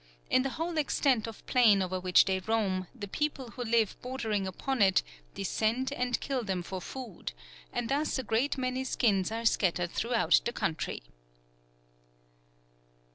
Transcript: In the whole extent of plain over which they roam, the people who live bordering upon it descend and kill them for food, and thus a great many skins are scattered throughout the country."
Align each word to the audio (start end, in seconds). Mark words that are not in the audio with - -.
In 0.31 0.41
the 0.41 0.49
whole 0.57 0.79
extent 0.79 1.27
of 1.27 1.45
plain 1.45 1.79
over 1.83 1.99
which 1.99 2.25
they 2.25 2.39
roam, 2.39 2.87
the 2.95 3.07
people 3.07 3.51
who 3.51 3.61
live 3.63 3.95
bordering 4.01 4.47
upon 4.47 4.81
it 4.81 5.03
descend 5.35 5.93
and 5.93 6.19
kill 6.19 6.43
them 6.43 6.63
for 6.63 6.81
food, 6.81 7.33
and 7.71 7.87
thus 7.87 8.17
a 8.17 8.23
great 8.23 8.57
many 8.57 8.83
skins 8.83 9.31
are 9.31 9.45
scattered 9.45 9.91
throughout 9.91 10.41
the 10.43 10.53
country." 10.53 11.03